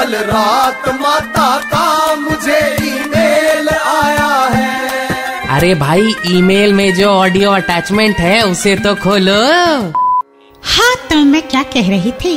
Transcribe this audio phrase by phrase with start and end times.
[0.00, 8.16] कल रात माता का मुझे ईमेल आया है। अरे भाई ईमेल में जो ऑडियो अटैचमेंट
[8.16, 9.40] है उसे तो खोलो।
[10.62, 12.34] हाँ तो मैं क्या कह रही थी?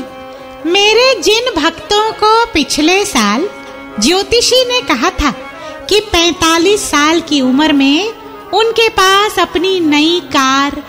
[0.66, 3.48] मेरे जिन भक्तों को पिछले साल
[4.00, 5.32] ज्योतिषी ने कहा था
[5.90, 8.14] कि 45 साल की उम्र में
[8.54, 10.84] उनके पास अपनी नई कार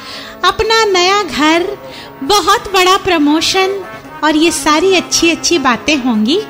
[0.45, 1.67] अपना नया घर
[2.25, 3.81] बहुत बड़ा प्रमोशन
[4.25, 6.41] और ये सारी अच्छी अच्छी बातें होंगी।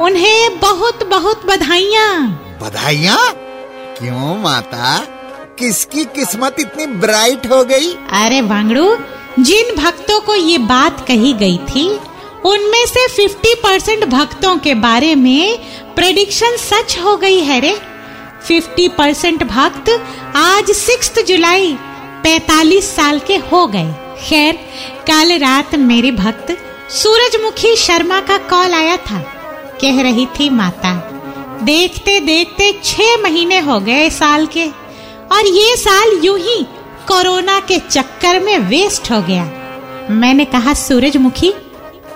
[0.00, 2.28] उन्हें बहुत बहुत बधाइयाँ।
[2.62, 3.16] बधाइया?
[3.98, 4.98] क्यों माता?
[5.58, 7.92] किसकी किस्मत इतनी ब्राइट हो गई?
[8.12, 8.96] अरे वांगड़ू
[9.38, 11.88] जिन भक्तों को ये बात कही गई थी
[12.44, 15.58] उनमें से 50 परसेंट भक्तों के बारे में
[15.94, 17.76] प्रेडिक्शन सच हो गई है रे।
[18.48, 19.90] 50 परसेंट भक्त
[20.36, 21.76] आज सिक्स जुलाई
[22.24, 23.92] 45 साल के हो गए।
[24.28, 24.54] खैर
[25.10, 26.56] कल रात मेरे भक्त
[26.90, 29.34] सूरजमुखी शर्मा का कॉल आया था।
[29.80, 30.94] कह रही थी माता,
[31.62, 34.66] देखते देखते छह महीने हो गए साल के,
[35.32, 36.62] और ये साल यूँ ही
[37.08, 39.44] कोरोना के चक्कर में वेस्ट हो गया।
[40.12, 41.52] मैंने कहा, सूरजमुखी,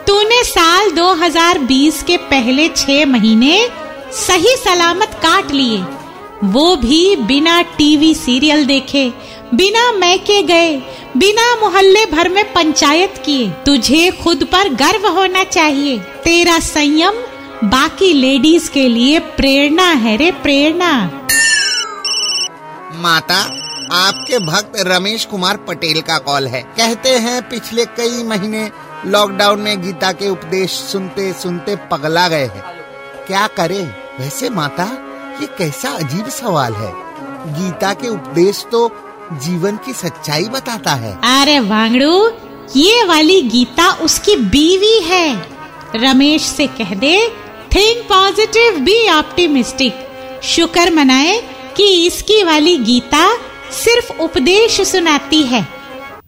[0.07, 3.57] तूने साल 2020 के पहले छह महीने
[4.17, 5.83] सही सलामत काट लिए।
[6.45, 9.13] वो भी बिना टीवी सीरियल देखे,
[9.55, 10.77] बिना मैके गए,
[11.17, 17.23] बिना मोहल्ले भर में पंचायत किए। तुझे खुद पर गर्व होना चाहिए। तेरा संयम
[17.65, 20.93] बाकी लेडीज़ के लिए प्रेरणा है रे प्रेरणा।
[22.95, 23.37] माता
[23.93, 28.71] आपके भक्त रमेश कुमार पटेल का कॉल है। कहते हैं पिछले कई महीने
[29.07, 32.63] लॉकडाउन में गीता के उपदेश सुनते सुनते पगला गए हैं।
[33.27, 33.85] क्या करें?
[34.21, 34.85] वैसे माता
[35.41, 36.93] ये कैसा अजीब सवाल है।
[37.53, 38.89] गीता के उपदेश तो
[39.33, 42.31] जीवन की सच्चाई बताता है। अरे वांगड़ू
[42.77, 45.53] ये वाली गीता उसकी बीवी है।
[45.97, 47.17] रमेश से कह दे
[47.75, 51.37] थिंक पॉजिटिव बी ऑप्टिमिस्टिक शुक्र मनाए
[51.77, 53.27] कि इसकी वाली गीता
[53.75, 55.67] सिर्फ़ उपदेश सुनाती है।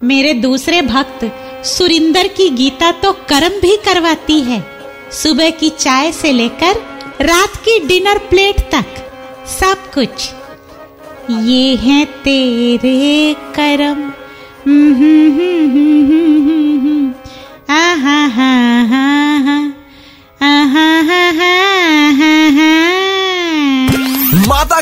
[0.04, 1.24] मेरे दूसरे भक्त
[1.66, 4.62] सुरिंदर की गीता तो कर्म भी करवाती है।
[5.12, 6.80] सुबह की चाय से लेकर
[7.20, 8.86] रात की डिनर प्लेट तक,
[9.50, 10.30] सब कुछ।
[11.42, 14.02] ये है तेरे करम।
[17.72, 18.52] आहा हा
[18.84, 19.04] हा
[19.40, 21.13] हा हा हा।